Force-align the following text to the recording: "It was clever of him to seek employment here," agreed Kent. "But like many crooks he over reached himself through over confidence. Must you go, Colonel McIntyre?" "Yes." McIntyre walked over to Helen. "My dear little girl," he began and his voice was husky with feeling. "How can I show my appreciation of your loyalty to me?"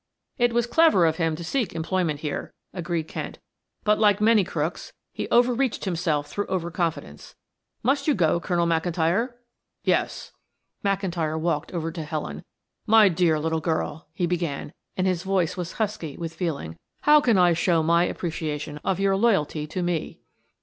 "It 0.39 0.51
was 0.51 0.65
clever 0.65 1.05
of 1.05 1.17
him 1.17 1.35
to 1.35 1.43
seek 1.43 1.73
employment 1.75 2.21
here," 2.21 2.51
agreed 2.73 3.07
Kent. 3.07 3.37
"But 3.83 3.99
like 3.99 4.19
many 4.19 4.43
crooks 4.43 4.93
he 5.13 5.29
over 5.29 5.53
reached 5.53 5.85
himself 5.85 6.25
through 6.25 6.47
over 6.47 6.71
confidence. 6.71 7.35
Must 7.83 8.07
you 8.07 8.15
go, 8.15 8.39
Colonel 8.39 8.65
McIntyre?" 8.65 9.33
"Yes." 9.83 10.31
McIntyre 10.83 11.39
walked 11.39 11.71
over 11.71 11.91
to 11.91 12.03
Helen. 12.03 12.43
"My 12.87 13.09
dear 13.09 13.37
little 13.39 13.61
girl," 13.61 14.07
he 14.11 14.25
began 14.25 14.73
and 14.97 15.05
his 15.05 15.21
voice 15.21 15.55
was 15.55 15.73
husky 15.73 16.17
with 16.17 16.33
feeling. 16.33 16.77
"How 17.01 17.21
can 17.21 17.37
I 17.37 17.53
show 17.53 17.83
my 17.83 18.05
appreciation 18.05 18.79
of 18.83 18.99
your 18.99 19.15
loyalty 19.15 19.67
to 19.67 19.83
me?" 19.83 20.19